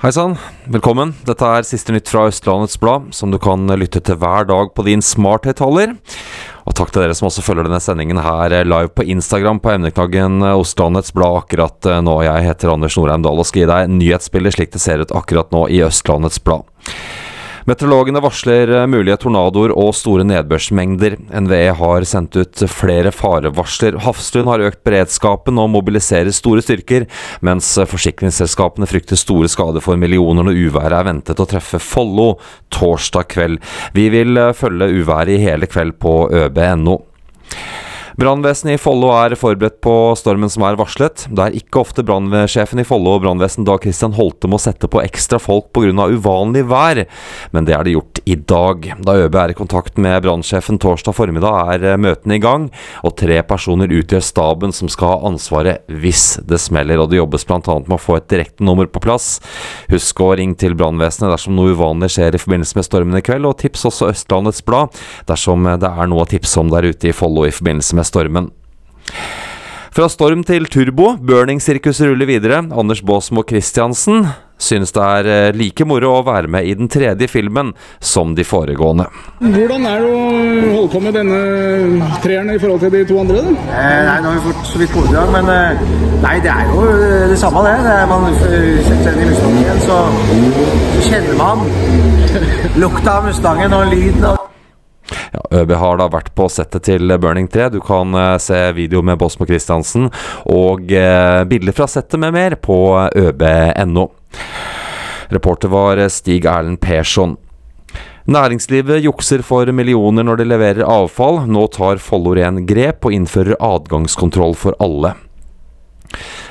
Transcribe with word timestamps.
Hei 0.00 0.08
sann, 0.16 0.38
velkommen. 0.64 1.10
Dette 1.28 1.44
er 1.44 1.66
siste 1.68 1.92
nytt 1.92 2.08
fra 2.08 2.22
Østlandets 2.30 2.78
Blad, 2.80 3.10
som 3.12 3.28
du 3.28 3.36
kan 3.36 3.68
lytte 3.76 4.00
til 4.00 4.16
hver 4.16 4.46
dag 4.48 4.70
på 4.72 4.84
din 4.86 5.02
smarthøyttaler. 5.04 5.92
Og 6.64 6.72
takk 6.78 6.94
til 6.94 7.02
dere 7.02 7.16
som 7.18 7.28
også 7.28 7.44
følger 7.44 7.68
denne 7.68 7.82
sendingen 7.84 8.16
her 8.24 8.54
live 8.64 8.88
på 8.96 9.04
Instagram 9.12 9.60
på 9.60 9.74
emneknaggen 9.74 10.40
Østlandets 10.54 11.12
Blad 11.12 11.42
akkurat 11.42 11.90
nå. 12.00 12.14
Jeg 12.24 12.46
heter 12.48 12.72
Anders 12.72 12.96
Norheim 12.96 13.26
Dahl 13.28 13.44
og 13.44 13.50
skal 13.50 13.66
gi 13.66 13.68
deg 13.74 13.92
nyhetsbildet 13.98 14.56
slik 14.56 14.72
det 14.72 14.80
ser 14.80 15.04
ut 15.04 15.12
akkurat 15.20 15.52
nå 15.52 15.66
i 15.68 15.82
Østlandets 15.84 16.40
Blad. 16.48 16.64
Meteorologene 17.68 18.22
varsler 18.24 18.70
eh, 18.72 18.86
mulige 18.90 19.18
tornadoer 19.20 19.74
og 19.76 19.92
store 19.96 20.24
nedbørsmengder. 20.28 21.18
NVE 21.44 21.74
har 21.76 22.06
sendt 22.08 22.38
ut 22.40 22.64
flere 22.72 23.12
farevarsler. 23.12 23.98
Hafslund 24.04 24.48
har 24.48 24.64
økt 24.70 24.82
beredskapen 24.86 25.60
og 25.60 25.72
mobiliserer 25.74 26.32
store 26.34 26.64
styrker, 26.64 27.06
mens 27.44 27.74
forsikringsselskapene 27.90 28.88
frykter 28.90 29.20
store 29.20 29.50
skader 29.52 29.84
for 29.84 30.00
millioner 30.00 30.46
når 30.46 30.62
uværet 30.70 30.98
er 31.00 31.08
ventet 31.10 31.42
å 31.42 31.48
treffe 31.50 31.82
Follo 31.82 32.32
torsdag 32.72 33.28
kveld. 33.34 33.60
Vi 33.96 34.08
vil 34.14 34.40
eh, 34.40 34.56
følge 34.56 34.92
uværet 35.00 35.36
i 35.36 35.44
hele 35.44 35.68
kveld 35.70 35.98
på 36.00 36.16
øb.no. 36.32 36.98
Brannvesenet 38.18 38.74
i 38.74 38.80
Follo 38.80 39.10
er 39.14 39.36
forberedt 39.38 39.78
på 39.84 39.92
stormen 40.18 40.50
som 40.50 40.64
er 40.66 40.78
varslet. 40.80 41.26
Det 41.30 41.44
er 41.44 41.58
ikke 41.60 41.82
ofte 41.84 42.04
brannsjefen 42.06 42.82
i 42.82 42.86
Follo 42.86 43.14
og 43.16 43.24
brannvesen 43.24 43.66
Dag 43.68 43.84
Christian 43.84 44.16
Holte 44.16 44.50
må 44.50 44.58
sette 44.62 44.90
på 44.90 45.02
ekstra 45.02 45.38
folk 45.42 45.70
pga. 45.76 46.08
uvanlig 46.10 46.64
vær, 46.70 47.04
men 47.52 47.68
det 47.68 47.74
er 47.76 47.84
det 47.84 47.94
gjort 47.94 48.19
i 48.24 48.36
dag. 48.36 48.90
Da 49.04 49.14
ØB 49.24 49.36
er 49.40 49.52
i 49.52 49.56
kontakt 49.58 49.98
med 50.00 50.22
brannsjefen 50.24 50.78
torsdag 50.82 51.16
formiddag, 51.16 51.74
er 51.74 52.00
møtene 52.00 52.36
i 52.38 52.42
gang, 52.42 52.68
og 53.06 53.16
tre 53.20 53.40
personer 53.46 53.92
utgjør 54.00 54.24
staben 54.24 54.74
som 54.76 54.90
skal 54.92 55.14
ha 55.14 55.30
ansvaret 55.30 55.86
hvis 55.88 56.38
det 56.46 56.60
smeller. 56.62 57.00
og 57.00 57.10
Det 57.10 57.20
jobbes 57.20 57.46
bl.a. 57.48 57.60
med 57.60 57.96
å 57.96 58.00
få 58.00 58.18
et 58.20 58.30
direktenummer 58.32 58.90
på 58.92 59.02
plass. 59.04 59.32
Husk 59.92 60.24
å 60.24 60.32
ringe 60.38 60.58
til 60.60 60.76
brannvesenet 60.78 61.32
dersom 61.32 61.56
noe 61.58 61.74
uvanlig 61.74 62.12
skjer 62.14 62.36
i 62.36 62.42
forbindelse 62.42 62.78
med 62.78 62.88
stormen 62.88 63.20
i 63.20 63.24
kveld, 63.24 63.48
og 63.48 63.58
tips 63.62 63.86
også 63.90 64.10
Østlandets 64.12 64.64
Blad 64.66 64.96
dersom 65.30 65.68
det 65.80 65.90
er 65.90 66.10
noe 66.10 66.24
å 66.24 66.30
tipse 66.30 66.60
om 66.60 66.72
der 66.72 66.90
ute 66.90 67.10
i 67.10 67.16
Follo 67.16 67.46
i 67.46 67.54
forbindelse 67.54 67.98
med 67.98 68.08
stormen. 68.08 68.50
Fra 70.00 70.06
storm 70.08 70.40
til 70.48 70.64
turbo, 70.64 71.10
burning-sirkuset 71.28 72.06
ruller 72.08 72.24
videre. 72.24 72.62
Anders 72.72 73.02
Baasmo 73.04 73.42
Christiansen 73.44 74.22
synes 74.56 74.94
det 74.96 75.02
er 75.04 75.28
eh, 75.28 75.48
like 75.52 75.84
moro 75.84 76.14
å 76.14 76.22
være 76.24 76.48
med 76.48 76.64
i 76.64 76.72
den 76.78 76.88
tredje 76.88 77.28
filmen 77.28 77.74
som 78.00 78.32
de 78.32 78.40
foregående. 78.48 79.10
Hvordan 79.44 79.84
er 79.90 80.00
det 80.00 80.08
å 80.08 80.24
holde 80.78 80.88
på 80.94 81.04
med 81.04 81.18
denne 81.20 82.08
treeren 82.24 82.48
i 82.48 82.56
forhold 82.64 82.80
til 82.86 82.96
de 82.96 83.04
to 83.12 83.20
andre? 83.20 83.44
Da? 83.44 83.54
Eh, 83.76 84.00
nei, 84.08 84.16
Nå 84.24 84.32
har 84.32 84.40
vi 84.40 84.48
fått 84.48 84.72
så 84.72 84.80
vidt 84.80 84.96
kommet 84.96 85.36
men 85.36 85.52
eh, 85.58 85.86
nei, 86.24 86.36
det 86.48 86.56
er 86.56 86.72
jo 86.72 86.90
eh, 86.96 87.28
det 87.36 87.40
samme, 87.44 87.68
det. 87.68 87.78
det 87.84 87.96
er 88.00 88.12
man 88.16 88.28
setter 88.40 89.04
seg 89.04 89.18
inn 89.18 89.26
i 89.26 89.32
Mustangen, 89.34 89.84
så, 89.84 90.04
så 90.96 91.08
kjenner 91.10 91.42
man 91.44 92.80
lukta 92.80 93.18
av 93.18 93.28
Mustangen 93.28 93.82
og 93.82 93.90
lyden 93.92 94.32
av 94.32 94.46
ja, 95.32 95.42
ØB 95.60 95.74
har 95.78 96.00
da 96.00 96.08
vært 96.10 96.32
på 96.34 96.48
settet 96.50 96.88
til 96.88 97.12
Burning 97.22 97.48
3. 97.50 97.68
Du 97.74 97.80
kan 97.84 98.14
uh, 98.16 98.38
se 98.42 98.58
video 98.76 99.02
med 99.06 99.20
Bosmo 99.20 99.46
Christiansen 99.48 100.08
og 100.50 100.90
uh, 100.90 101.42
bilder 101.50 101.76
fra 101.76 101.86
settet 101.90 102.20
med 102.22 102.34
mer 102.34 102.58
på 102.58 102.80
øb.no. 103.14 104.08
Reporter 105.30 105.70
var 105.70 106.02
Stig 106.10 106.48
Erlend 106.50 106.80
Persson. 106.82 107.36
Næringslivet 108.30 109.02
jukser 109.02 109.42
for 109.42 109.70
millioner 109.74 110.26
når 110.26 110.42
de 110.42 110.46
leverer 110.50 110.86
avfall. 110.86 111.44
Nå 111.50 111.66
tar 111.74 112.02
Follo 112.02 112.34
Ren 112.36 112.64
grep 112.68 113.06
og 113.06 113.14
innfører 113.16 113.58
adgangskontroll 113.58 114.54
for 114.58 114.76
alle. 114.82 115.14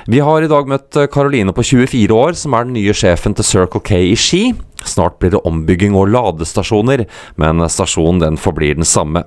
Vi 0.08 0.22
har 0.24 0.42
i 0.42 0.50
dag 0.50 0.70
møtt 0.70 0.98
Karoline 1.12 1.54
på 1.56 1.66
24 1.66 2.16
år, 2.16 2.38
som 2.40 2.56
er 2.56 2.68
den 2.68 2.78
nye 2.78 2.96
sjefen 2.96 3.36
til 3.36 3.48
Circle 3.48 3.82
K 3.84 4.00
i 4.12 4.16
Ski. 4.18 4.44
Snart 4.88 5.20
blir 5.20 5.34
det 5.36 5.44
ombygging 5.48 5.98
og 5.98 6.12
ladestasjoner, 6.14 7.06
men 7.42 7.66
stasjonen 7.68 8.24
den 8.24 8.40
forblir 8.40 8.80
den 8.80 8.88
samme. 8.88 9.26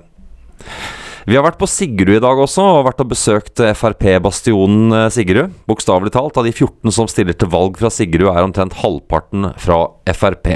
Vi 1.23 1.37
har 1.37 1.45
vært 1.45 1.59
på 1.61 1.69
Sigrud 1.71 2.17
i 2.17 2.23
dag 2.23 2.39
også, 2.41 2.65
og 2.79 2.87
vært 2.89 2.99
og 2.99 3.13
besøkt 3.13 3.61
Frp-bastionen 3.79 4.91
eh, 4.97 5.09
Sigrud. 5.13 5.53
Bokstavelig 5.69 6.11
talt, 6.17 6.35
av 6.35 6.43
de 6.43 6.51
14 6.51 6.91
som 6.91 7.07
stiller 7.07 7.37
til 7.37 7.51
valg 7.53 7.79
fra 7.79 7.91
Sigrud, 7.93 8.27
er 8.33 8.43
omtrent 8.43 8.75
halvparten 8.81 9.53
fra 9.61 9.85
Frp. 10.11 10.51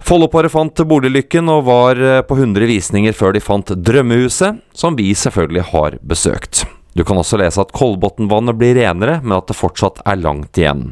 Folloparet 0.00 0.50
fant 0.50 0.80
boliglykken 0.88 1.52
og 1.52 1.66
var 1.68 2.00
eh, 2.00 2.24
på 2.24 2.40
100 2.40 2.64
visninger 2.70 3.16
før 3.16 3.36
de 3.36 3.44
fant 3.44 3.76
drømmehuset, 3.76 4.64
som 4.72 4.96
vi 4.96 5.12
selvfølgelig 5.12 5.68
har 5.74 6.00
besøkt. 6.00 6.64
Du 6.94 7.04
kan 7.06 7.20
også 7.20 7.38
lese 7.40 7.62
at 7.62 7.74
Kolbotnvannet 7.76 8.58
blir 8.58 8.78
renere, 8.80 9.20
men 9.22 9.38
at 9.38 9.50
det 9.50 9.58
fortsatt 9.58 10.02
er 10.06 10.18
langt 10.22 10.58
igjen. 10.58 10.90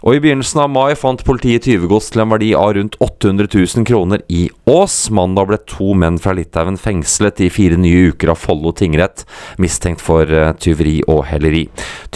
Og 0.00 0.16
I 0.16 0.20
begynnelsen 0.24 0.62
av 0.62 0.70
mai 0.72 0.94
fant 0.96 1.20
politiet 1.26 1.66
tyvegods 1.66 2.06
til 2.12 2.22
en 2.22 2.30
verdi 2.32 2.54
av 2.56 2.72
rundt 2.72 2.96
800 3.04 3.50
000 3.52 3.84
kroner 3.88 4.22
i 4.32 4.46
Ås. 4.70 5.10
Mandag 5.12 5.50
ble 5.50 5.58
to 5.68 5.92
menn 5.92 6.16
fra 6.22 6.32
Litauen 6.36 6.80
fengslet 6.80 7.42
i 7.44 7.50
fire 7.52 7.76
nye 7.76 8.08
uker 8.14 8.32
av 8.32 8.40
Follo 8.40 8.72
tingrett, 8.72 9.26
mistenkt 9.60 10.00
for 10.00 10.24
uh, 10.24 10.54
tyveri 10.56 11.02
og 11.04 11.26
helleri. 11.28 11.66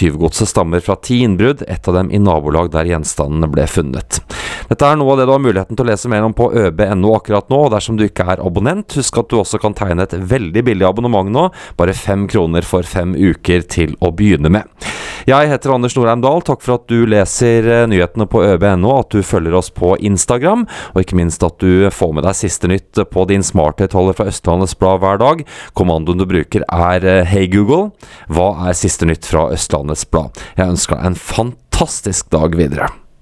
Tyvegodset 0.00 0.48
stammer 0.48 0.80
fra 0.84 0.96
ti 0.96 1.20
innbrudd, 1.26 1.66
ett 1.68 1.84
av 1.90 2.00
dem 2.00 2.08
i 2.08 2.22
nabolag 2.22 2.72
der 2.72 2.88
gjenstandene 2.88 3.52
ble 3.52 3.68
funnet. 3.68 4.23
Dette 4.74 4.88
er 4.90 4.96
noe 4.98 5.12
av 5.12 5.20
det 5.20 5.28
du 5.28 5.30
har 5.30 5.42
muligheten 5.42 5.76
til 5.78 5.84
å 5.84 5.86
lese 5.86 6.08
mer 6.10 6.24
om 6.26 6.32
på 6.34 6.48
øb.no 6.50 7.12
akkurat 7.14 7.46
nå, 7.52 7.58
og 7.62 7.70
dersom 7.70 7.94
du 7.94 8.08
ikke 8.08 8.24
er 8.32 8.40
abonnent, 8.42 8.96
husk 8.98 9.20
at 9.20 9.28
du 9.30 9.36
også 9.38 9.60
kan 9.62 9.76
tegne 9.78 10.02
et 10.02 10.16
veldig 10.18 10.64
billig 10.66 10.86
abonnement 10.88 11.30
nå, 11.30 11.44
bare 11.78 11.94
fem 11.94 12.24
kroner 12.26 12.66
for 12.66 12.82
fem 12.82 13.12
uker 13.14 13.62
til 13.70 13.94
å 14.02 14.10
begynne 14.10 14.50
med. 14.50 14.88
Jeg 15.30 15.52
heter 15.52 15.76
Anders 15.76 15.94
Norheim 15.94 16.24
Dahl. 16.24 16.42
Takk 16.42 16.64
for 16.64 16.74
at 16.74 16.88
du 16.90 17.06
leser 17.06 17.68
eh, 17.70 17.84
nyhetene 17.86 18.26
på 18.26 18.42
øb.no, 18.42 18.96
at 18.98 19.14
du 19.14 19.22
følger 19.22 19.54
oss 19.60 19.70
på 19.70 19.92
Instagram, 20.10 20.66
og 20.90 20.98
ikke 21.04 21.20
minst 21.22 21.46
at 21.46 21.62
du 21.62 21.86
får 21.94 22.16
med 22.18 22.26
deg 22.26 22.40
siste 22.40 22.72
nytt 22.74 23.04
på 23.14 23.28
din 23.30 23.46
smarthøyttaler 23.46 24.18
fra 24.18 24.26
Østlandets 24.32 24.74
Blad 24.80 25.04
hver 25.06 25.22
dag. 25.22 25.46
Kommandoen 25.78 26.18
du 26.18 26.26
bruker 26.34 26.66
er 26.66 27.06
eh, 27.06 27.22
Hei 27.30 27.46
Google, 27.54 27.92
hva 28.26 28.50
er 28.66 28.74
siste 28.82 29.06
nytt 29.06 29.30
fra 29.30 29.46
Østlandets 29.54 30.02
Blad? 30.10 30.44
Jeg 30.58 30.74
ønsker 30.74 30.98
deg 30.98 31.12
en 31.12 31.22
fantastisk 31.30 32.34
dag 32.34 32.58
videre. 32.58 32.90